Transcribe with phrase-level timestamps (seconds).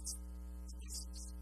[0.00, 1.35] Jesus.